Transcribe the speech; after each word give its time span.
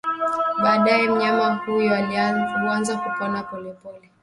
baadaye 0.63 1.09
mnyama 1.09 1.55
huyo 1.55 1.95
huanza 2.63 2.97
kupona 2.97 3.43
polepole 3.43 4.09